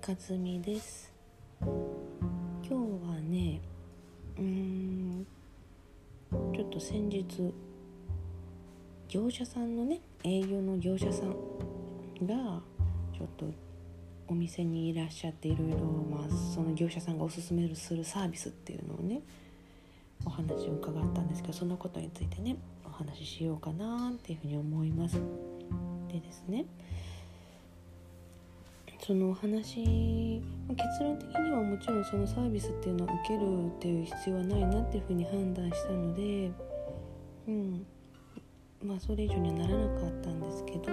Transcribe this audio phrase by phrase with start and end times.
[0.00, 1.12] かずみです
[1.60, 1.68] 今
[2.62, 3.60] 日はね
[4.38, 5.26] うーん
[6.54, 7.52] ちょっと先日
[9.08, 11.28] 業者さんのね営業の業者さん
[12.26, 12.62] が
[13.12, 13.44] ちょっと
[14.26, 15.76] お店にいらっしゃっていろいろ
[16.10, 19.20] まあその業者さんがおすすめするサービスっていうのをね
[20.24, 22.56] お話を伺ったんですけどそのことについてね
[22.86, 25.20] お話ししようかなっていうふうに思います。
[26.08, 26.64] でですね
[29.10, 29.82] そのお話
[30.68, 36.52] 結論的にはもちろんそのサービスっていうのは受けるっていう必要はないなっていうふうに判断したので
[37.48, 37.86] うん。
[38.84, 40.92] まあそれ以上にはならなかったんですけど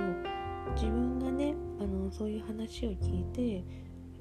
[0.73, 3.63] 自分がねあのそういう話を聞いて、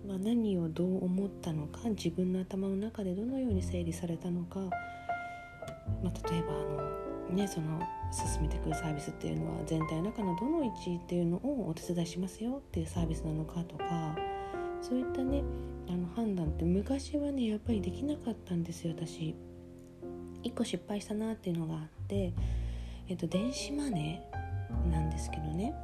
[0.06, 4.60] まあ、何をどう思ったのか自分の頭の中でどのように整理されたのか、
[6.04, 7.80] まあ、例えばあのねその
[8.12, 14.16] 勧めてくるサービスっていうのは全体の中のどの位置っていうのをお手伝いしますよっていうサービスなのかとか
[14.80, 15.42] そういったね
[15.88, 19.34] あの判断って昔はねやっぱりできなかったんですよ私。
[20.42, 22.32] 一個失敗したなっていうのがあって、
[23.08, 25.74] えっと、電子マネーなんですけどね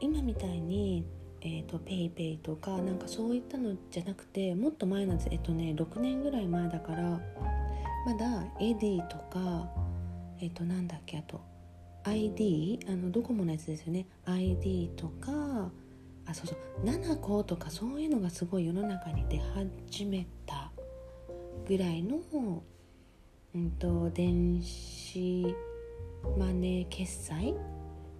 [0.00, 1.04] 今みたいに
[1.46, 9.68] えーと、ペイペイとかなんかそういったのじゃなくてもっと前なんですえっとね6年ぐらい前だからまだエディとか
[10.40, 11.40] えっ、となんだっけあと
[12.04, 14.06] ID あのドコモのやつですよね。
[14.26, 15.70] ID とか
[16.26, 16.86] あそうそう。
[16.86, 20.70] 7個とかそういうのがすごい世の中に出始めた
[21.66, 22.18] ぐらいの、
[23.54, 25.54] うんと、電子
[26.38, 27.54] マネー決済っ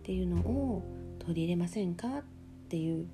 [0.02, 0.82] ていうのを
[1.18, 2.22] 取り入れませんかっ
[2.68, 3.06] ていう、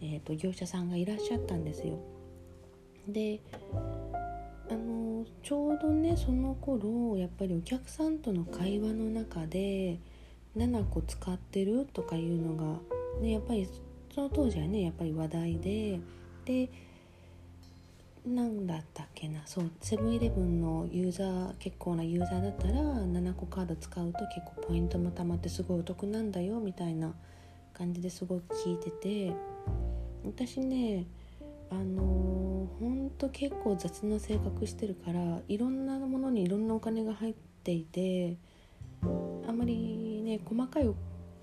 [0.00, 1.98] えーと業者さんがいらっしゃったんですよ。
[3.08, 3.40] で
[4.70, 9.98] あのちょうどねその頃やっぱりお客さんとの会話の中で
[10.56, 12.78] 7個使ってるとかいうのが、
[13.20, 13.68] ね、やっぱり
[14.14, 16.00] その当時はねやっぱり話題で
[16.44, 16.70] で
[18.26, 27.12] 何だったっけなそうセブンイレブンのユーザー結構なユーザーだったら7個カード使うと結構ポイントもたまってすごいお得なんだよみたいな
[27.74, 29.34] 感じですごく聞いてて
[30.24, 31.04] 私ね
[31.74, 38.36] あのー、ほんと結構雑な性格してるからいろんなものにいろんなお金が入っていて
[39.46, 40.88] あんまりね細かい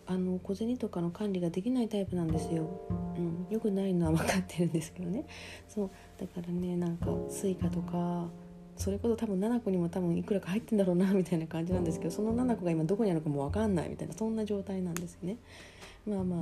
[0.07, 2.69] あの小銭とかの管理ができないタイプなんですよ。
[3.17, 5.25] うん、よくないのは分かってるんですけどね
[5.67, 8.29] そうだからねなんか Suica とか
[8.77, 15.37] それこそ多分7個にも多分いくらか入ってんだろうなみたいな感じなんですけどその7個が今どこにあるかも分かんないみたいなそんな状態なんですよね。
[16.07, 16.39] まあまあ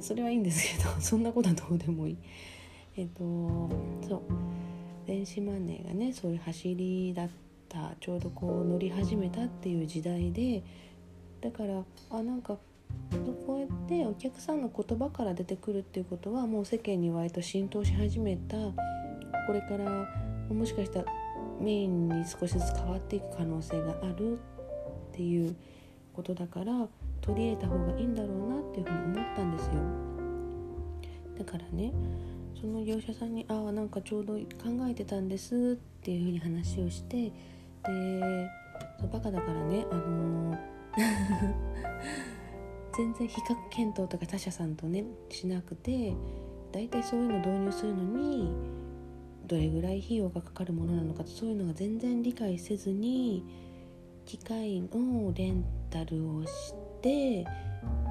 [0.00, 2.16] それはいいんですけどそんなことはどうでもいい。
[2.96, 3.22] えっ、と
[4.06, 4.22] そう。
[5.10, 7.28] 電子マネーがねそういう走りだっ
[7.68, 10.62] たちょうどこう乗り始めたっていう時代で
[11.40, 12.56] だからあなんか
[13.44, 18.56] こうやってお客さんの言葉から出てくるっていうことはもう世間に割と浸透し始めた
[19.46, 20.08] これから
[20.48, 21.06] もしかしたら
[21.60, 24.36] メインに少しずつ変わっていく可能性があるっ
[25.12, 25.56] ていう
[26.12, 26.86] ことだから
[27.20, 29.72] 取り入れた方がいいんだろうなっていうふうに思ったんですよ。
[31.36, 31.92] だからね
[32.60, 34.40] その業者さんに「ああなんかちょうど考
[34.88, 37.32] えてたんです」っていうふうに話をして
[37.84, 38.50] で
[39.12, 40.58] バカだからねあのー
[42.96, 46.12] 全然比較検討とか他社さんとねしなくて
[46.72, 48.50] 大体そういうの導入するのに
[49.46, 53.42] どれぐらい費用がかかるものなのかそういうのが全然理解せずに
[54.26, 57.44] 機械のレンタルをして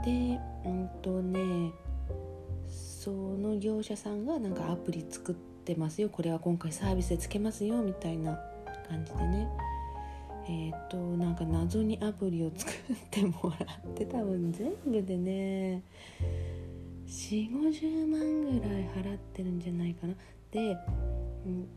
[0.04, 1.72] でうんとね
[3.10, 8.40] その業者さんがなんかアプリ作ってますよこれは今回サービスでつけますよみたいな
[8.88, 9.48] 感じでね
[10.48, 15.82] えっ、ー、となんか謎にアプリを作ってもらって多分全部でね
[17.08, 20.14] 4 5 0万ぐらい払ってるんじゃないかな
[20.52, 20.78] で、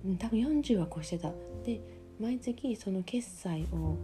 [0.05, 1.31] うん、多分40は越してた
[1.65, 1.81] で
[2.21, 3.97] 毎月その決済を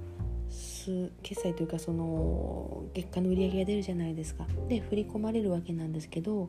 [0.49, 6.49] す決済というかその月間の売り上げが出るじゃないですかで振り込まれるわけなんですけど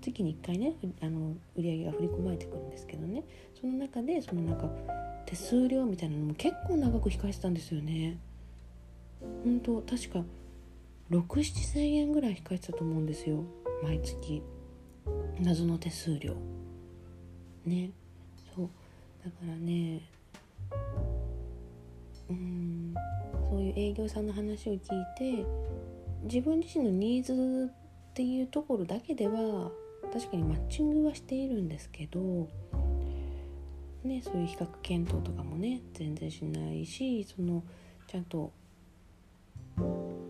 [0.00, 3.24] 月に1回ねあの売り上げが振り込まれてくるんですけどね。
[3.60, 4.68] その中でそのなんか
[5.26, 8.18] 手数料みたいなのも結構長く控えてたんですよね。
[9.44, 10.24] 本当確か
[11.10, 13.44] 67000円ぐらい控えてたと思うんですよ。
[13.82, 14.42] 毎月。
[15.40, 16.34] 謎の手数料。
[17.64, 17.90] ね。
[18.54, 18.68] そう。
[19.24, 20.00] だからね
[22.28, 22.94] うん。
[23.50, 24.80] そういう営業さんの話を聞い
[25.18, 25.44] て
[26.22, 27.70] 自分自身のニーズ
[28.10, 29.70] っていうところだけでは
[30.12, 32.48] 確かにマッチングはしているんですけど
[34.04, 37.62] ねそういう比較検討とかもね全然しないしその
[38.06, 38.52] ちゃんと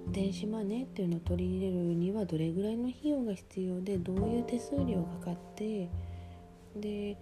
[0.09, 5.89] 電子マネーっていうのを取り入れるにはどれぐらいの費用が必要でどういう手数料がかかって
[6.77, 7.17] で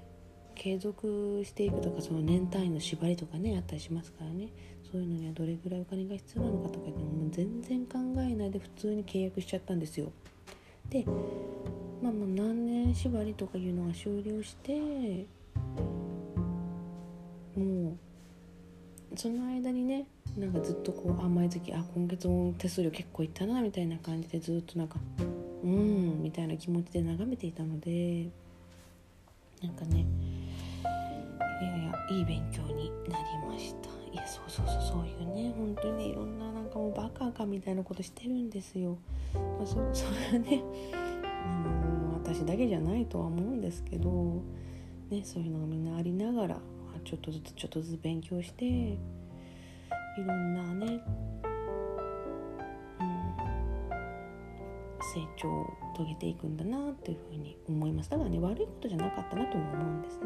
[0.54, 4.48] 継続していくとかその年単位の縛りとかねあったりしますからね
[4.90, 10.10] そういうのにはどれぐらいお金が必要なのかとかねもう全然考えないで普通に契約しちゃったんですよ。
[10.88, 11.04] で
[12.02, 15.26] まあまあ何年縛りとかいうのが終了して
[17.56, 17.96] も
[19.12, 20.06] うその間にね
[20.36, 24.96] なんかずっとこうあ毎月あ今月も手数料結構いったなみたいな感じでずっとなんか
[25.64, 28.28] うんみたいな気持ちで眺めていたので
[29.62, 30.06] なんかね
[31.60, 33.88] いやいやいい勉強になりました。
[34.12, 38.96] いやそうそうそうそういうね本当にいろんななんかもうバカかみたいなことしてるんですよ、
[39.34, 40.62] まあ、そ それはね
[41.48, 44.42] うん私だけじゃないとは思うんですけど
[45.10, 46.58] ねそういうのがみんなありながら
[47.04, 48.98] ちょっとずつちょっとずつ勉強してい
[50.18, 50.90] ろんなね、う
[53.04, 53.06] ん、
[55.14, 55.66] 成長を
[55.96, 58.10] 遂げていくんだなっていうふうに思います。
[58.10, 60.24] だからね悪いことじゃなかったなとも思うんですね。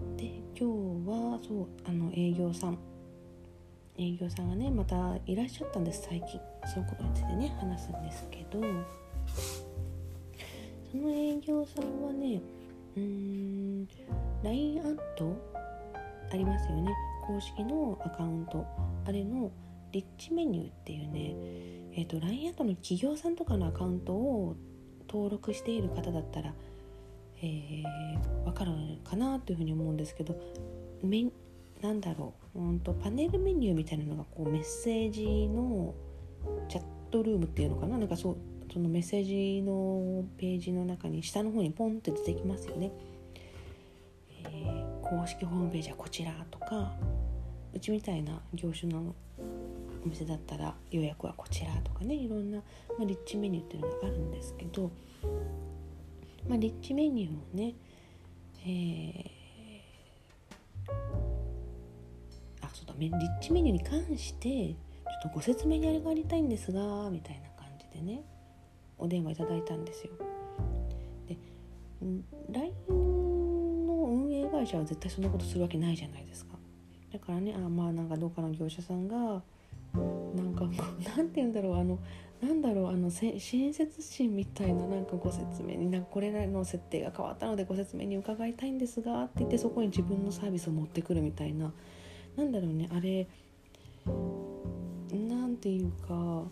[0.00, 0.24] うん、で
[0.56, 0.64] 今日
[1.08, 2.78] はそうあの営業さん。
[3.98, 6.06] 営業さんがねまたいらっしゃったんです。
[6.08, 6.40] 最近。
[6.72, 8.60] そのことについてね話すんですけど。
[10.90, 12.40] その営業さんはね
[12.96, 13.88] うーん
[14.42, 15.36] LINE アット
[16.32, 16.92] ありますよね。
[17.26, 18.64] 公式のアカウント。
[19.04, 19.50] あれの
[19.92, 21.34] リッチメニューっていうね
[21.94, 24.54] えーと、LINE アットの企業さんとかのアカウントを
[25.08, 26.54] 登録している方だったら、
[27.42, 28.72] えー、分かる
[29.02, 30.36] かなというふうに思うんですけど。
[31.02, 31.24] め
[31.80, 32.47] なんだろう。
[32.58, 35.94] うんとパネルメニューみたいなのがこうメッセージの
[36.68, 37.96] チャットルームっていうのかな？
[37.98, 38.36] なんかそう
[38.72, 42.92] そのメッセージのページの中に下の方にポンって出てきますよね。
[44.44, 46.92] えー、公式ホームページはこちらとか
[47.74, 49.14] うちみたいな業種の
[50.04, 52.62] お店だったら予約はこちらとかねいろんな、ま
[53.02, 54.90] あ、リッチメニューっていうのがあるんですけど、
[56.48, 57.74] まあ、リッチメニューをね、
[58.64, 59.37] えー、
[62.68, 64.74] あそうだリッチメニューに関してちょ
[65.18, 68.22] っとご説明にあれがありたいんですがみたいな感じでね
[68.98, 70.12] お電話いただいたんですよ。
[71.26, 71.36] で
[72.50, 76.56] LINE の運営会社は絶対そんなことするわけないじゃないですか。
[77.12, 79.42] だからねあまあなんかどうかの業者さんが
[80.34, 80.64] なんか
[81.16, 81.98] なんて言うんだろうあの
[82.40, 91.72] なんだろうあの親切心みたいななんかご説明になんかこれらの設定が変わったのでご説明に伺いたいんですがって言ってそこに自分のサービスを持ってくるみたいな
[92.38, 93.26] なんだろうねあれ
[95.12, 96.44] なんていうか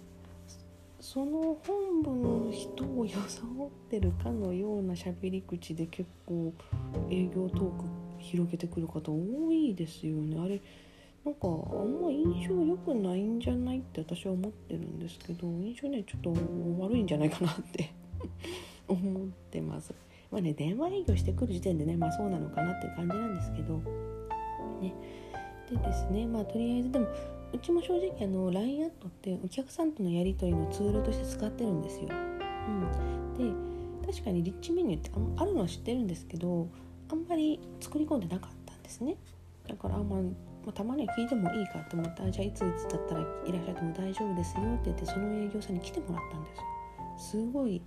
[1.01, 6.53] その本部の人を装ってるかのような喋り口で結構
[7.09, 7.85] 営業トーク
[8.19, 10.61] 広げてくる方多いですよねあれ
[11.25, 16.31] なんかあんま印象良くないんじゃないって私は思ってるんですけど印象ねちょっと
[16.83, 17.91] 悪いんじゃないかなって
[18.89, 19.95] 思ってます。
[20.33, 23.81] まあね電話営業してくる時点でねまあそうなのかなって感じなんですけど
[24.81, 24.93] ね
[25.71, 27.07] でですねまあとりあえずでも
[27.53, 32.09] うちも正直あの LINE アットってお客さんとのやり取りのツールとして使ってるんですよ。
[32.09, 36.69] うん、で確かにリッチメニューってあるのは知ってるんですけど
[37.11, 39.17] あんまり作り込んでなかったんですね。
[39.69, 40.19] だからあんま
[40.69, 46.51] あ、たまには聞いてもいいかと思ったじゃあいついつだったらいらっしゃっても大丈夫ですよって言ってその営業さんに来てもらったんで
[47.17, 47.81] すすごい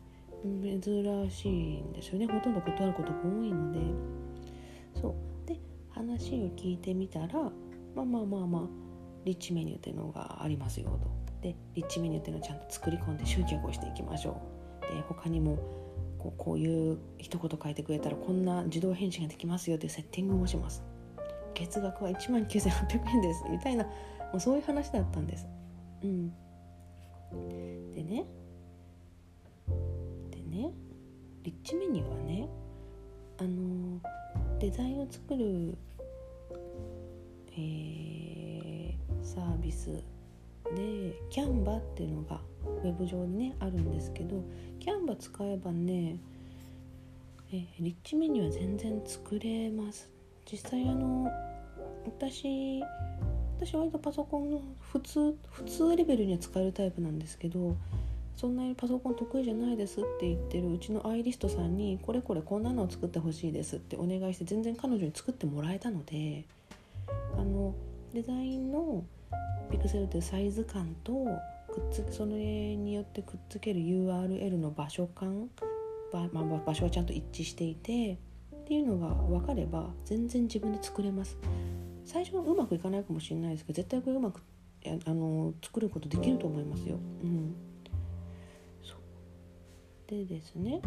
[0.44, 2.28] 珍しいんですよね。
[2.28, 3.80] ほとんど断ることが多いので。
[5.02, 5.48] そう。
[5.48, 5.60] で
[5.90, 7.52] 話を聞いてみたら
[8.06, 8.62] まあまあまあまあ
[9.26, 11.10] リッチメニューっていうのがありますよと。
[11.42, 14.42] でリッチメニューっていうのをちゃんと作り込んで集客をしていきましょ
[14.82, 14.96] う。
[14.96, 15.58] で他にも
[16.18, 20.84] こうこういう一言書いてくれたらこんな自動返信ができますよっていうセッティングもします。
[21.54, 23.46] 月額は1万9800円です。
[23.50, 23.92] みたいなも
[24.36, 25.48] うそういう話だったんです。
[26.04, 26.30] うん、
[27.94, 28.26] でね。
[30.32, 30.72] でね。
[31.44, 32.50] リッチメニューはね
[33.40, 34.00] あの
[34.60, 35.78] デザインを作る、
[37.60, 40.04] えー、サービス
[40.76, 42.40] でキャンバっていうのが
[42.84, 44.44] ウェブ上にねあるんですけど
[44.80, 46.18] キャンバ使えばね
[47.52, 50.10] えリッチメニューは全然作れます。
[50.52, 51.32] 実際あの
[52.06, 52.82] 私
[53.60, 57.76] 私割とパソコンの普通普通レベルには使えるタイプなんですけど
[58.36, 66.46] そんなにパソコン得意じゃないですって言ってるうちのアイリストさんにこれこれこんなのを作ってほしいですってお願いして全然彼女に作ってもらえたので
[67.40, 67.74] あの
[68.14, 69.04] デザインの
[69.72, 71.14] ピクセルというサイズ感と
[71.72, 72.36] くっつそれ
[72.76, 75.50] によってくっつける URL の場所感
[76.12, 78.18] まあ、場所はちゃんと一致していて
[78.56, 81.38] っていうのが分かれば全然自分で作れます。
[82.04, 84.42] 最初はうまくいかないかもしれないですけど絶対これうまく
[85.06, 86.96] あの作ることできると思いますよ。
[87.24, 87.56] うん、
[90.08, 90.82] でですね。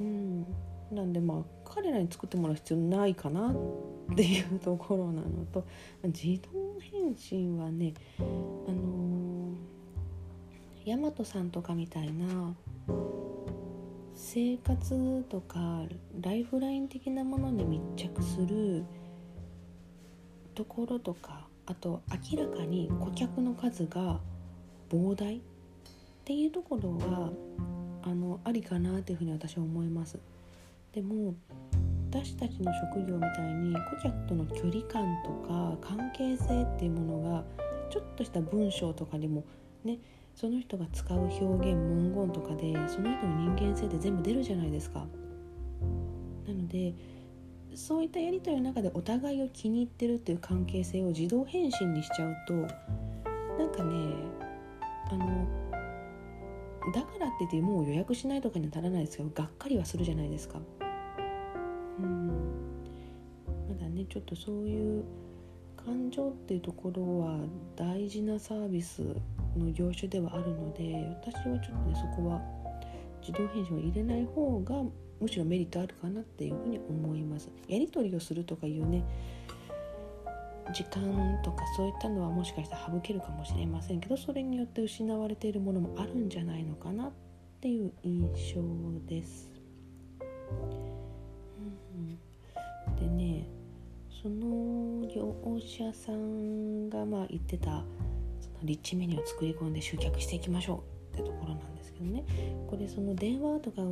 [0.00, 0.46] うん。
[0.92, 5.64] なんでまあ彼らに作ってもらう必要ないかなっていうところなのと
[6.04, 8.22] 自動返信はねあ
[8.72, 9.52] の
[10.84, 12.54] 大和さんとかみたいな
[14.14, 15.82] 生活とか
[16.20, 18.84] ライフライン的なものに密着する
[20.54, 24.20] ところとかあと明らかに顧客の数が
[24.90, 25.40] 膨大っ
[26.24, 27.32] ていうところは
[28.02, 30.18] あのありかなっていうふうに私は思います。
[30.92, 31.34] でも
[32.10, 37.44] 私たちの職業みたいに顧客との距離感とか関係性っていうものが
[37.90, 39.44] ちょっとした文章とかでも
[39.84, 39.98] ね
[40.34, 45.06] その人が使う表現文言とかでその人の人間性って全部出るじゃないですか。
[46.46, 46.94] なので
[47.74, 54.14] そういったやり取りの中でお互いを気に入ってるっていう関係性を自動返信にしちゃうとなんかね
[55.10, 55.46] あの
[56.92, 60.60] だからって言ってもう予約しないとかにはならないですけどがっかりはするじゃないですか。
[64.12, 65.04] ちょっとそういう
[65.74, 67.38] 感情っていうところは
[67.74, 69.00] 大事なサービス
[69.56, 72.42] の業種ではあるので私はちょっとねそこは
[73.22, 74.82] 自動返信を入れない方が
[75.18, 79.02] むしろメリットあるかなっていうふうに思いますやり取りをするとかいうね
[80.74, 87.12] 時間とかそういったのはもしかしたら省けるかもしれませんけどそれによって失われているものもあるんじゃないのかなっ
[87.62, 88.60] ていう印象
[89.08, 89.50] です。
[92.98, 93.61] うん、でね
[94.22, 97.82] その業者さんがまあ言ってた
[98.40, 102.22] そのリッチメニューを作り込んで集客していきましょうってところなんですけどね。
[102.70, 103.82] これその電話とか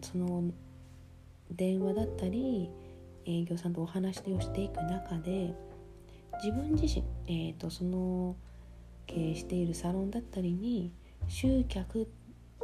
[0.00, 0.50] その
[1.52, 2.68] 電話だったり
[3.24, 5.54] 営業さんとお話をしていく中で
[6.42, 8.34] 自分自身、えーと、その
[9.06, 10.92] 経営しているサロンだったりに
[11.28, 12.10] 集客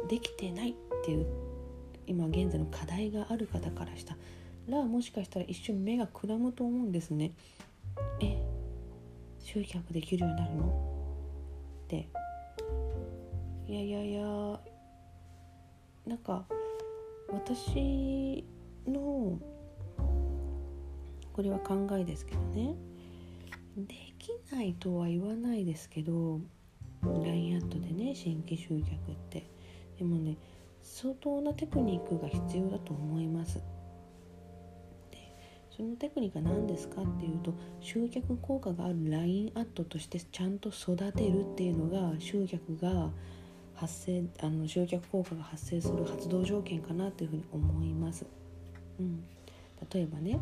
[0.09, 0.73] できてないっ
[1.05, 1.25] ていう
[2.07, 4.17] 今現在の課題がある方からした
[4.69, 7.33] らもしかしたら一瞬目がくらむと思うんですね。
[8.21, 8.41] え
[9.39, 10.65] 集客できるようになるの？
[11.85, 12.07] って。
[13.67, 14.59] いやいやいや
[16.07, 16.45] なんか
[17.31, 18.43] 私
[18.87, 19.39] の
[21.33, 22.75] これは考えですけどね。
[23.77, 26.41] できないとは言わないですけど
[27.03, 29.47] LINE アットでね新規集客って。
[29.97, 30.37] でもね
[30.81, 33.61] 相当なテクニックが必要だと思います。
[35.79, 43.09] そのテクニックは何ですかっていうと集客効果がある LINE アットとしてちゃんと育てるっていうのが集客が
[43.75, 48.25] 発生あの集客効果が発生する発動条件かなというふうに思います。
[48.99, 49.23] うん、
[49.93, 50.37] 例えばね、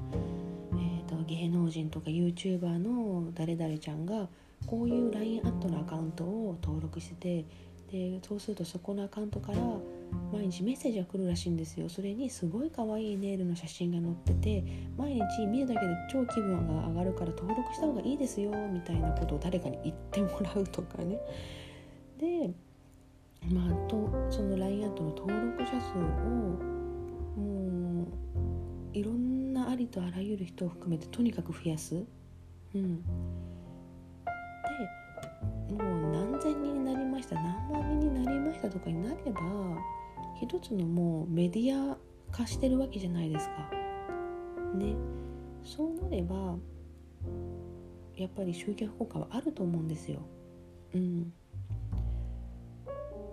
[0.74, 4.27] えーと、芸能人とか YouTuber の誰々ちゃんが
[4.65, 7.46] こういう LINE アットのアカウントを登録して
[7.91, 9.60] てでそうするとそこのアカウントから
[10.31, 11.89] 毎日メッセージが来るらしいんですよ。
[11.89, 14.63] それにすごい可愛いネイルの写真が載ってて
[14.97, 21.19] 毎日見るだけで超気分が上がるから登録した方がいいですよみたいなことを誰かに言ってもらうとかね。
[22.19, 22.51] で
[23.49, 26.01] まあ、とその LINE アットの登録者数を
[27.39, 28.07] もう
[28.93, 32.03] いろんなありとあらゆる人を含めてとにかく増やす。
[32.75, 33.01] うん、
[35.67, 39.41] でもう何千人になりました何万人になりましたとかになれば
[40.41, 41.98] 一つのもうメディア
[42.32, 43.70] 化してるわけじゃないですか。
[44.75, 44.96] ね
[45.63, 46.56] そうなれば
[48.15, 50.22] やっぱり集客効果はあると思うんですよ。
[50.94, 51.34] うん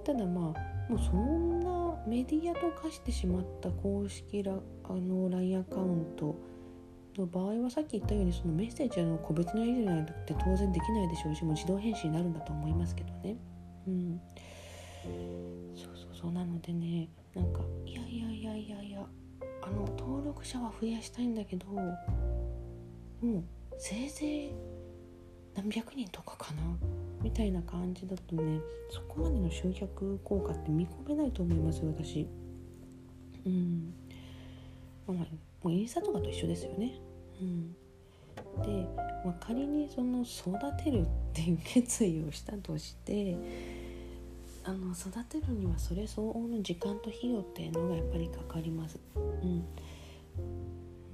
[0.04, 4.52] ただまあもうそんなメディアと化してしまった公式ラ
[4.84, 6.36] あの LINE アカウント
[7.16, 13.36] の場合はさっき言ったようにそのメッセージの個別のやり取りなんて当然できないでしょうしもう自動返信になるんだと思いますけどね。
[13.86, 14.20] うん、
[16.24, 19.06] そうなのでねなんかいやいやいやいやいや
[19.60, 21.98] あの登録者は増やしたいんだけども
[23.22, 23.44] う
[23.76, 24.52] せいぜい
[25.54, 26.62] 何百人とかかな
[27.22, 28.58] みたいな感じだとね
[28.90, 32.26] そこまでの集客効果って見込めないと思います私。
[33.44, 33.92] うん。
[35.06, 35.26] まあも
[35.64, 36.94] うインスタとかと一緒ですよね。
[37.38, 37.72] うん。
[38.62, 38.88] で、
[39.26, 40.52] まあ、仮にその育
[40.82, 43.36] てるっていう決意をしたとして
[44.64, 48.98] あの育てるにはそれ相応の時間と費用っていうのがやっぱりかかります。
[49.14, 49.18] う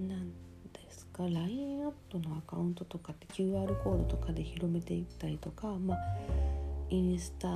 [0.02, 0.32] ん、なん
[1.20, 5.98] か LINE アットのアカウントとかって QR コードとかで広めていったりとか、まあ、
[6.88, 7.48] インスタ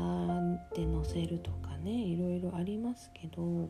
[0.75, 3.69] で載せるとかねいろいろありますけど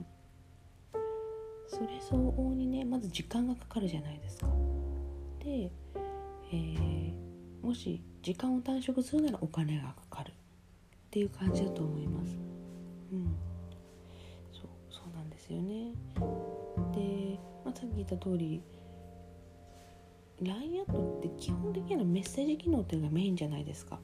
[1.69, 4.47] それ相応にねまず時間がかかるじゃないですか。
[5.39, 5.71] で、
[6.53, 7.15] えー、
[7.63, 10.34] もし時間を短縮するならお金がかかる
[11.15, 12.37] っていう感じだと思います。
[13.13, 13.37] うん、
[14.53, 15.93] そうそうなんですよね。
[16.93, 18.61] で、まあ、さっき言った通り
[20.43, 24.01] LINE アットって基本的にはメッセージ機能っていうのがメインじゃないですか。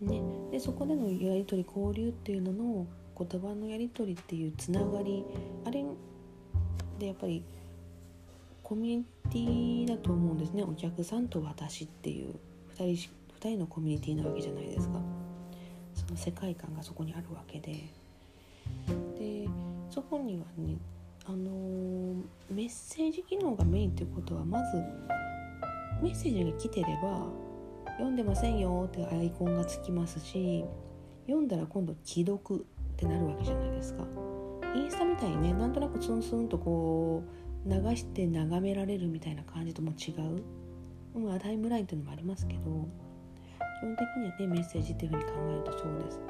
[0.00, 5.24] ね、でそこでのやり取り交流っていうのの言葉のやり取りっていうつながり
[5.64, 5.84] あれ
[6.98, 7.44] でやっぱり
[8.64, 12.34] コミュニティだと思うんですねお客さんと私っていう
[12.74, 15.11] 2人 ,2 人のコミュニティなわけじゃないですか
[16.12, 17.72] の世界観がそこにあるわけで。
[19.18, 19.48] で
[19.90, 20.76] そこにはね
[21.26, 24.76] あのー、メッセージ機能がメインっていうことはまず
[26.02, 27.26] メッセージが来てれば
[27.92, 30.64] 読んでませんよってアイコンがつきますし
[31.26, 32.64] 読んだら今度既読っ
[32.96, 34.04] てなるわけじゃないですか。
[34.74, 37.22] インスタみたいにねなんとなくツンツンとこ
[37.66, 40.12] う流して眺められるみたいな感じとも違
[41.14, 42.88] う、まあ、タイムラインっていうのもありますけど。
[43.82, 46.20] 基本的にはねメッセージっていうふうに考えるとそうです。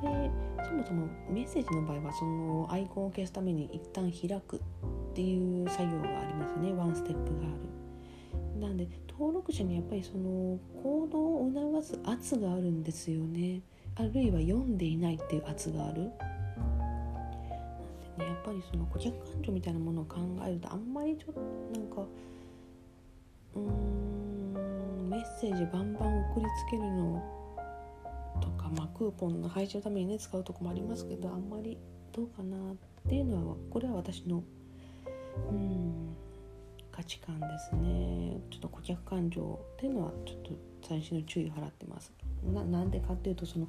[0.00, 0.30] で
[0.64, 4.60] そもそもメッセージの場合はそのアイコンを消すために一旦開くっ
[5.14, 6.72] ていう作業がありますね。
[6.72, 7.50] ワンステップがあ
[8.54, 8.60] る。
[8.60, 13.60] なんで登録者にやっぱりその行動を促す圧があるんですよね。
[13.96, 16.10] あるいは読んでいないっていう圧がある。
[18.18, 21.40] やっぱりその顧客感情みたいなものを考えるとあんまりちょっと
[21.78, 22.02] なんか
[23.54, 24.09] うーん
[25.20, 27.22] メッセージバンバン送りつけるの
[28.40, 31.76] とか、まあ、クーポンの配信のためにね使うとこもありますけどあんまり
[32.10, 34.42] どうかなっていうのはこれは私の
[35.50, 36.16] うん
[36.90, 38.40] 価値観ですね。
[38.50, 40.52] ちょっと顧客感情っていうのはちょっと
[40.88, 42.12] 最新の注意を払ってます
[42.42, 43.68] ななんでかっていうとその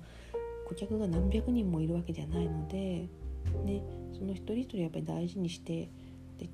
[0.69, 3.09] 顧客が何百人もいるわけじゃないので、
[3.65, 5.89] ね、その一人一人やっぱり大事にして
[6.37, 6.49] で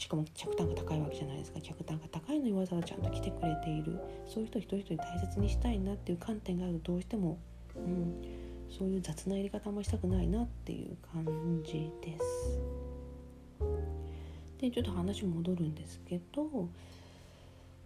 [0.00, 1.60] しかも客単価高いわけじゃないですか。
[1.60, 4.00] 客単価高いのにわざわざちゃんと来てくれている。
[4.26, 7.38] そういう人一人一人大切にしたいなっていう観点があるとどうしても、
[7.76, 8.22] うん、
[8.70, 12.80] そういう雑なやり方もしたくないなっていう感じです。
[14.56, 16.68] でちょっと話戻るんですけど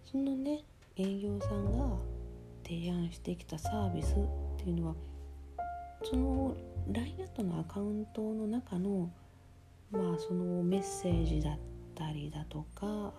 [0.09, 0.63] そのね
[0.95, 1.97] 営業さんが
[2.65, 4.15] 提案してきたサービスっ
[4.57, 4.95] ていうのは
[6.03, 6.55] その
[6.91, 9.11] LINE アットのアカウントの中の
[9.91, 13.13] まあそのメッセージだったたりだとか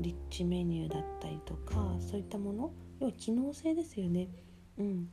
[0.00, 4.28] リッチメニューだったりとかそういったもの要は機能性ですよね。
[4.78, 5.08] うん、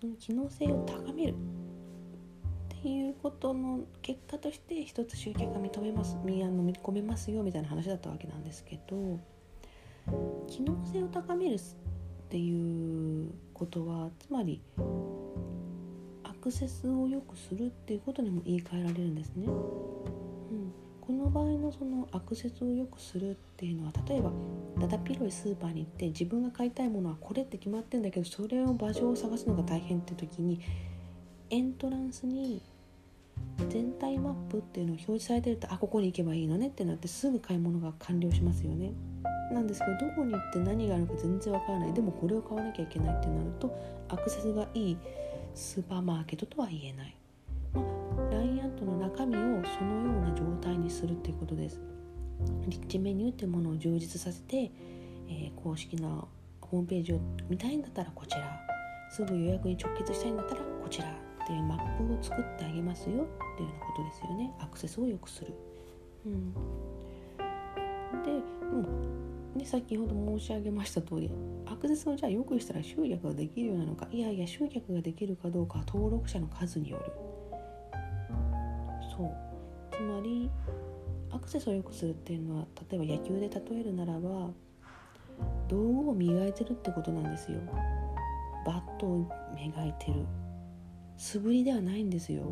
[0.00, 9.18] その機能性を高めるっていうことの結果として一つ集客が認めます飲み込めますよみたいな話だったわけなんですけど
[10.48, 11.58] 機能性を高めるっ
[12.28, 14.60] ていうことはつまり
[16.24, 19.46] アクセスを良くするっていうことにも言い換えられるんですね。
[21.06, 24.30] この場合のそのアクセスを良くするっていうのは例えば
[24.80, 30.60] だだっ広いスーパーに行って自分が買いたいものはこれって決まってんだけどそれを場所を探すのが大変って時に
[31.50, 32.62] エントランスに
[33.68, 38.92] 全体マップっていうのを表示されてるとあここに行けばいいのねってなってすぐ買い物が完了しますよね。
[39.52, 43.76] なんですけどどこに行って何があるか全然わからないでもこれを買わなきゃいけないってなると
[44.08, 44.98] アクセスがいい
[45.54, 47.14] スーパーマーケットとは言えない。
[47.74, 47.84] まあ、
[48.64, 51.80] LINE アットの中身をそのような状態にするっていうことです。
[52.66, 54.70] リッチメニューってものを充実させて、
[55.28, 56.08] えー、公式な
[56.60, 58.60] ホームページを見たいんだったらこちら
[59.10, 65.54] すぐ予約に直結したいんだったらこちらっていうマップを作ってあげますよっていうようなことですよねアクセスを良くする。
[66.26, 66.52] うん、
[68.22, 68.30] で
[68.66, 68.88] も
[69.54, 71.30] う、ね、先ほど申し上げました通り
[71.66, 77.33] アクセスをじゃあ良くしたら集客ができるようなのかいやいや集客ができるかどうかは登録者の数による。
[79.16, 79.96] そう。
[79.96, 80.50] つまり
[81.30, 84.50] アクセスを良くするっていうのは例えば野球で例えるならば
[85.68, 87.58] 道具を磨いてるってことなんですよ。
[88.64, 90.26] バットを磨いてる。
[91.16, 92.42] 素振りではないんですよ。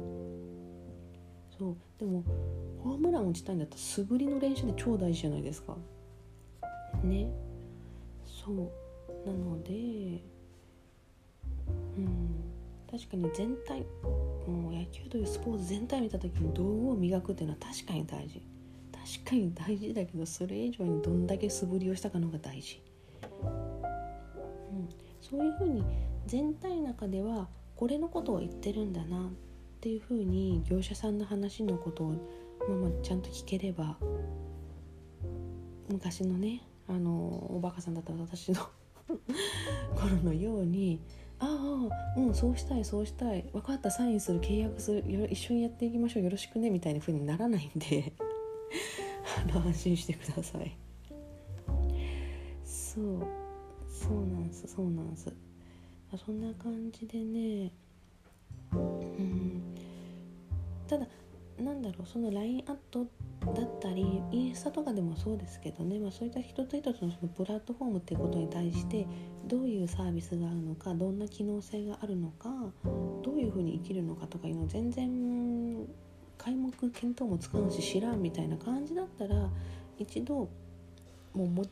[1.58, 1.76] そう。
[1.98, 2.22] でも
[2.82, 5.76] ホームラン打ちたいんだったら素振りの練習で超大事じゃないですか。
[7.02, 7.30] ね。
[8.24, 8.56] そう。
[9.26, 9.72] なので
[11.96, 12.21] うん。
[12.92, 13.80] 確かに全体
[14.46, 18.42] もう野球というスポーツ全体見た時に道具を磨くっていうのは確かに大事。
[19.02, 22.80] 確かに大事だけどそれ以上にどんだけ素振りをしたかのが大事、
[23.42, 23.46] う
[24.76, 24.88] ん、
[25.20, 25.82] そういうふうに
[26.26, 29.30] 全体の中ではこれのことを言ってるんだなっ
[29.80, 32.16] ていうふうに業者さんの話のことを、ま
[32.68, 33.96] あ、まあちゃんと聞ければ
[35.90, 38.68] 昔のねあのおバカさんだった私の
[39.96, 41.00] 頃のように
[41.42, 43.44] ああうんそうしたいそうしたい。
[43.52, 48.12] 分かったサインする契約する一緒にやっていきましょうよろしくねみたいな風にならないんで。
[49.52, 50.76] 安心してください。
[52.64, 53.26] そう。
[53.88, 55.32] そうなんすそうなんす。
[56.24, 57.72] そんな感じでね。
[58.72, 59.62] うん。
[60.86, 61.06] ただ
[61.58, 63.06] なんだろうその LINE アット
[63.54, 69.06] だったりインスタとかでもそうですけどね、まあ、そういった一つ一つのそのプラットフォームっていうことに対して
[69.46, 72.48] どういうサービスがあるのかどんな機能性があるのか
[73.22, 75.86] どういうふうに生きるのかとかいうの全然
[76.38, 79.48] 皆目見当もつかんし知らんみたいな感じだったら
[79.98, 80.48] 一度
[81.34, 81.64] もうも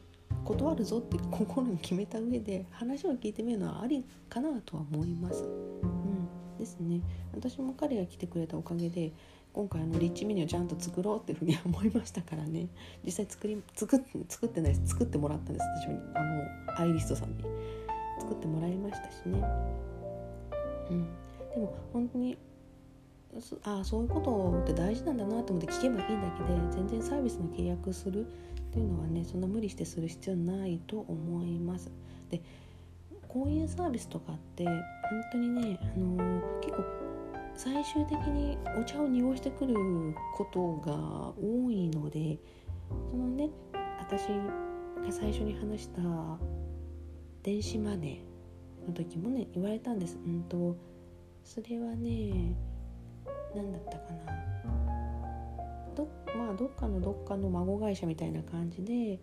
[0.44, 5.42] 断るぞって心に決めた上で話を聞いてみるのはありかなとは思います。
[5.42, 7.00] うん、ですね
[7.34, 9.12] 私も彼が来てくれたおかげで
[9.52, 12.68] 今回のリッチメニューちゃんと作ろうっていうふうに思いましたからね。
[13.04, 14.88] 実際作り作っ作ってないです。
[14.88, 15.66] 作ってもらったんです。
[15.82, 17.44] 私もあのアイリストさんに。
[18.20, 19.42] 作ってもらいましたしね。
[20.90, 21.08] うん。
[21.54, 22.36] でも本当に
[23.64, 28.28] あそういうことって大事なんだなと思って聞けばいいだけで全然サービスの契約するっ
[28.72, 31.90] ていうのはねそんな無理してする必要ないと思います。
[32.28, 32.40] で
[33.28, 34.74] こういうサービスとかって本
[35.32, 36.84] 当にね、あのー、結構
[37.54, 39.74] 最終的にお茶を濁してくる
[40.34, 42.38] ことが多いので
[43.10, 43.50] そのね
[43.98, 46.00] 私が最初に話した
[47.42, 50.18] 電子マネーの時もね言われたんです。
[50.24, 50.76] うんと
[51.44, 52.54] それはね
[53.54, 54.50] 何だったかな
[55.94, 59.18] どまあどっかのどっかの孫会社みたいな感じで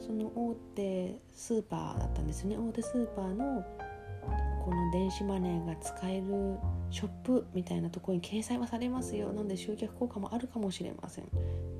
[0.00, 3.64] その大手スーパーだったんですよね大手スーパーの
[4.64, 6.58] この電子マネーが使える
[6.90, 11.28] ショップみたいなところに掲載はされますよなので集客効果もあるかもしれません。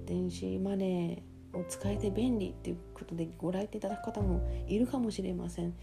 [0.06, 5.74] 電子マネーを使えて便利っていうことでご来店いただく方もいるかもしれません。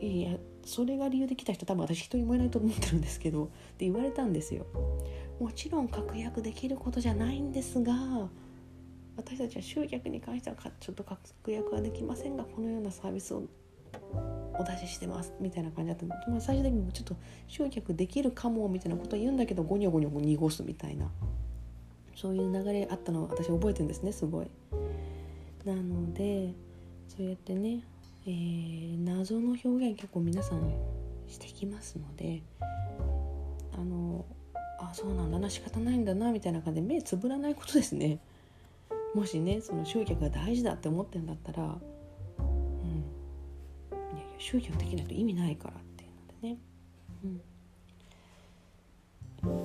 [0.00, 3.46] いやそれが理由で来た人多分私一人もいないと思ってるんですけどっ
[3.78, 4.66] て言われたんですよ。
[5.38, 8.28] もちろん確約できることじゃないんですが
[9.16, 13.44] 私たちは集客に関してはちょっと確約はできませんがこのようなサービスを
[14.58, 17.16] お出ししてますみたいな感じだったので、まあ、最終的にちょっと
[17.48, 21.10] 集客できるかもみたいなことを言うんだけどゴニョゴニョ濁すみたいな
[22.14, 24.46] そういう流れあったのを私覚えてるんですねすごい。
[25.64, 26.52] なので
[27.08, 27.82] そうやってね、
[28.26, 30.72] えー、謎の表現結構皆さん
[31.26, 32.42] してきますので
[33.72, 34.24] あの
[34.78, 38.18] あそうなんだな仕方ないんだなみたいな感じで目つぶらないことですね。
[39.14, 41.78] もしねその集客が大事だって思ってるんだったら
[44.38, 46.58] 集客できないと意味ないからっていうのでね、
[47.24, 47.40] うん、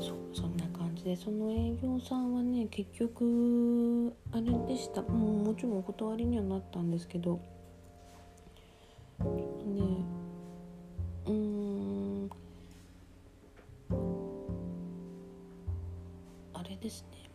[0.02, 5.02] そそんな感じでその営業さんはね結局あれでした。
[5.02, 7.40] もうもちろんお断りにはなったんですけど。
[9.20, 9.30] ちょっ
[9.60, 9.82] とね
[11.28, 12.30] うん。
[16.54, 17.30] あれですね。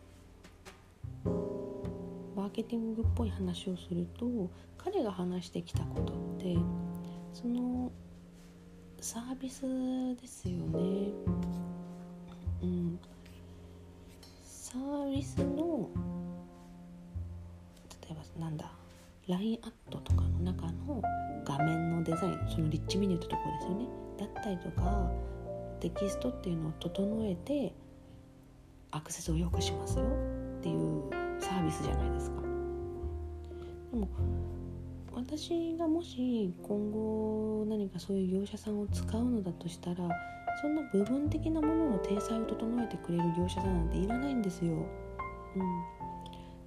[2.35, 6.57] マーケティングっぽい話をすると彼が話してきたことって
[7.35, 7.91] その
[9.01, 9.63] サービス
[10.21, 11.11] ですよね。
[12.63, 12.99] うん。
[14.41, 15.89] サービスの
[18.01, 18.71] 例えばなんだ
[19.27, 21.01] LINE アットとかの中の
[21.43, 23.85] 画面のデザインそのリッチメニューってとこですよね。
[24.17, 25.11] だったりとか
[25.81, 27.73] テキストっていうのを整えて
[28.91, 31.03] アクセスを良くしますよっていう
[31.41, 32.41] サービスじゃないですか。
[33.91, 34.07] でも
[35.15, 40.09] 私がもし今後何かそういう業者さんを使うのだとしたら
[40.61, 44.73] そんな部分的なものの体裁を整えてくれる業者さんなんていらないんですよ。
[44.73, 44.85] うん、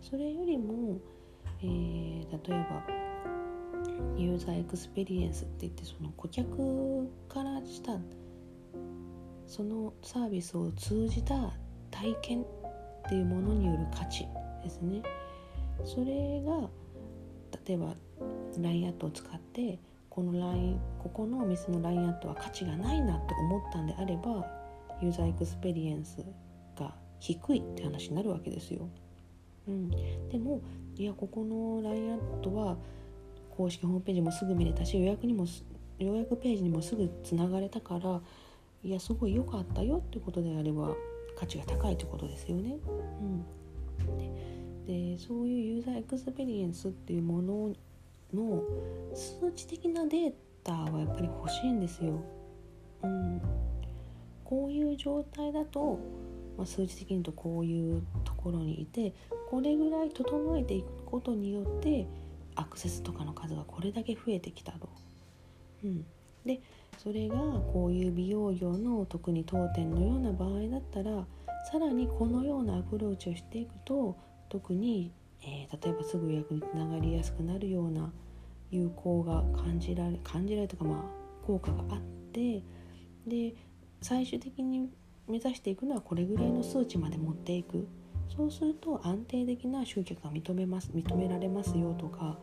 [0.00, 0.98] それよりも、
[1.60, 2.98] えー、例えば
[4.16, 7.98] ユーザーエクスペリエンスって言ってその顧客からした
[9.46, 11.52] そのサービスを通じた
[11.90, 12.46] 体験っ
[13.08, 14.26] ていうものによる価値
[14.62, 15.02] ですね
[15.84, 16.68] それが
[17.66, 17.94] 例えば
[18.58, 19.78] LINE アットを使って
[20.10, 24.46] この LINE ここのお店の LINE アットは価値がないなと思ったんであれば
[25.00, 26.24] ユーザーエクスペリエンス
[26.78, 28.88] が低いって話になるわけですよ。
[29.68, 29.90] うん、
[30.30, 30.60] でも
[30.96, 32.76] いやここの LINE アットは
[33.50, 35.46] 公式ホームページもすぐ見れたし予約にも
[35.98, 38.20] 予約ページにもすぐつながれたから
[38.82, 40.94] いやすごい良かったよってことであれば
[41.36, 42.78] 価値が高いってことですよね。
[43.20, 44.18] うん、
[44.86, 47.72] ででそういうユーザーエクスペリエンスっていうもの
[48.32, 48.62] の
[49.14, 52.22] 数値的なデータはやっぱり欲しいんですよ。
[53.02, 53.40] うん、
[54.44, 55.98] こういう状態だと、
[56.56, 59.14] まあ、数値的に言うとこういうところにいて
[59.50, 62.06] これぐらい整えていくことによって
[62.54, 64.88] アクセスとかの数がこれだけ増えてきたと。
[65.84, 66.04] うん、
[66.44, 66.60] で
[66.98, 67.36] それが
[67.72, 71.24] こういう美容業の特に当店のような場合だったら
[71.70, 74.16] さらにこのようなアプローチをしていくと
[74.48, 75.12] 特に、
[75.42, 78.12] えー、例えばすぐ予約につながりやすくなるような
[78.70, 82.00] 有効が感じられ感じられるとかまあ効果があっ
[82.32, 82.62] て
[83.26, 83.54] で
[84.02, 84.88] 最終的に
[85.26, 87.86] 目指していくのはこれぐらいの数値まで持っていく。
[88.34, 92.38] そうすると安定的な集客が認めます認められますよとか、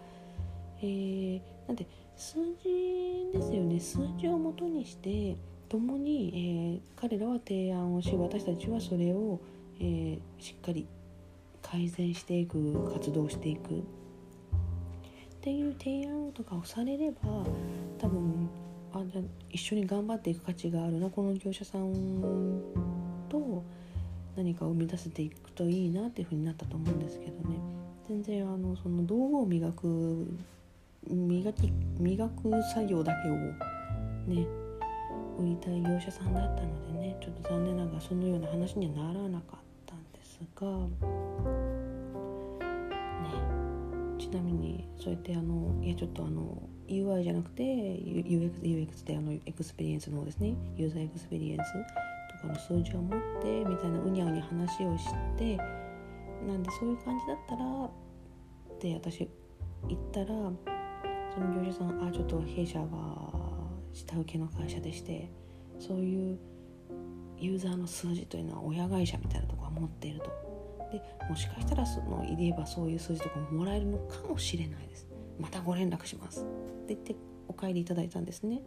[0.81, 3.79] えー、なんで数字ですよね。
[3.79, 5.37] 数字をもとにして
[5.69, 9.39] 共に、えー、彼らは提案をし私たちはそれを、
[9.79, 10.87] えー、しっかり
[11.75, 13.79] 改善していく活動していく。
[13.79, 13.81] っ
[15.41, 17.17] ていう提案とかをされれば
[17.99, 18.49] 多分
[18.93, 21.93] あじゃ一緒に頑張っていく価値があるなこの業者さん
[23.29, 23.63] と
[24.35, 27.59] 何かを生み出せていくといいなっていう風になったと思うんですけどね。
[28.07, 30.27] 全然あのその道具を磨く
[31.07, 33.35] 磨き磨く作業だけを
[34.33, 34.47] ね
[35.37, 41.64] 売りたい業者さんだったのでねちょっと残念ながらそのような話にはならなかったんですが。
[44.35, 51.73] ちなみにそうやってあのいやちょっとあの UI じゃなくて UX, UX であのエクスペリエンスのですねユーザーエクスペリエンス
[52.41, 55.05] とかの数字を持ってみたいなうにゃうにゃ話をし
[55.37, 55.57] て
[56.47, 59.29] なんでそういう感じだったらって私
[59.87, 65.31] 言ったらその業者さんあちょっと弊社は下請けの会社でして
[65.79, 66.39] そういう
[67.37, 70.54] ユーザーの数字というのは親会社みたいなとこは持っていると。
[70.91, 75.07] でもしかしたらその言えばそういう数字とかももらえるのかもしれないです。
[75.39, 76.41] またご連絡します。
[76.41, 77.15] って言って
[77.47, 78.61] お帰りいただいたんですね。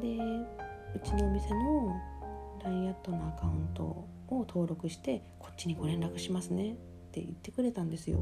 [0.00, 0.16] で
[0.94, 2.00] うちのお店の
[2.64, 6.72] LINE アットのアカウントを登録してこっちにご連絡しますね。
[6.72, 6.74] っ
[7.12, 8.18] て言ってくれたんですよ。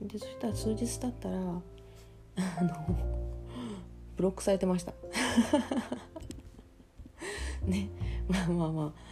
[0.00, 1.40] でそしたら数日経ったらあ
[2.62, 2.72] の
[4.16, 4.92] ブロックされてました。
[7.66, 7.90] ね。
[8.28, 9.09] まあまあまあ。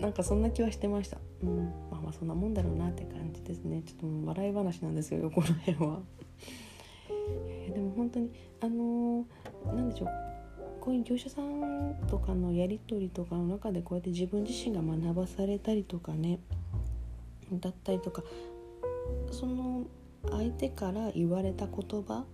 [0.00, 1.18] なんかそんな気はしてました。
[1.42, 1.64] うん。
[1.90, 3.82] まあまあそんなもんだろうなって感じですね。
[3.82, 6.00] ちょっと笑い話なんですけどこの辺は。
[7.74, 8.30] でも本当に
[8.60, 10.08] あのー、でしょう。
[10.80, 16.38] こういう業者さんとかのやり取りとかの中でこうやって自分自身が学ばされたりとかね。
[17.52, 18.22] だったりとか。
[19.30, 19.86] その
[20.30, 22.24] 相手から言われた言葉。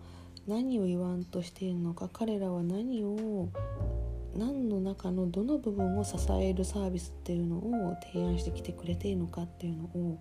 [0.46, 2.11] 何を言わんとしているのか。
[2.12, 3.48] 彼らは何を
[4.37, 10.18] 何の中のどの部分を支えるサービスっていうのを提案してきてくれているのかっていうのを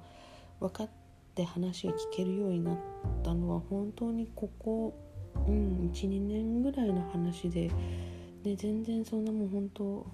[0.60, 0.90] 分かっ
[1.36, 2.78] て話を聞けるようになっ
[3.24, 4.94] たのは本当にここ、
[5.48, 7.72] うん、12年ぐらいの話で
[8.44, 10.06] で全然そんなもん本当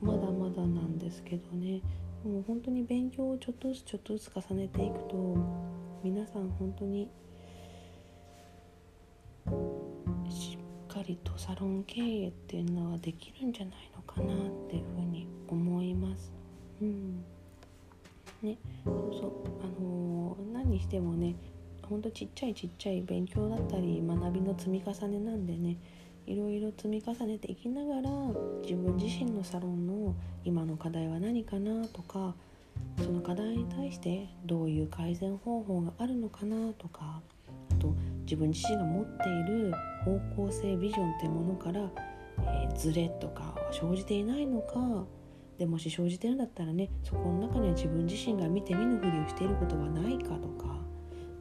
[0.00, 1.82] まだまだなんですけどね。
[2.24, 5.36] もう本当に勉強をちょっとずつちょっとずつ重ねていくと
[6.02, 7.08] 皆さん本当に
[10.98, 16.32] かりとサロン経営っていうのはできるんじゃないのかなっていうふうに思います。
[16.82, 17.24] うん。
[18.42, 18.94] ね、そう。
[19.12, 19.30] そう
[19.62, 21.36] あのー、何にしてもね
[21.88, 25.76] ほんとちっちゃいちっちゃい勉強だったり学びの積み重ねなんでね
[26.26, 28.10] いろいろ積み重ねていきながら
[28.62, 32.34] 自分自身のサロンの今の課題は何かなとか
[32.98, 37.22] その課題に対してどういう改善方法があるのかなとか
[37.70, 39.72] あと自分自身が持っている
[40.08, 41.80] 方向性ビジョンっていうものから、
[42.38, 45.04] えー、ズレとかは生じていないのか
[45.58, 50.78] でもし生じてるんだったらねそこの中には自分自身が見て見ぬふりをしていることはないかとか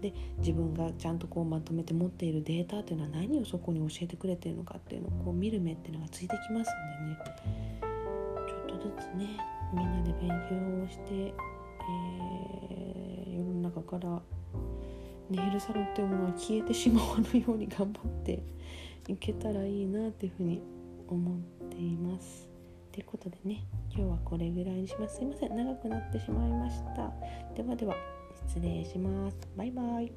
[0.01, 7.17] で自分がちゃんとこうまとめて持っているデータっていうのは何をそこに教えてくれてるのかっていうのをこう見る目っていうのがついてきますんでね。
[8.67, 9.37] ちょっとずつね
[9.73, 14.21] みんなで勉強をして、えー、世の中から
[15.29, 18.41] ネイルサロンというものは消えてしまわぬように頑張って
[19.07, 20.61] いけたらいいなっていうふうに
[21.07, 22.47] 思っています。
[22.91, 23.63] ということでね
[23.93, 25.17] 今日はこれぐらいにします。
[25.17, 27.11] すいません長くなってしまいました。
[27.55, 27.95] ではでは
[28.47, 29.37] 失礼します。
[29.55, 30.11] バイバイ。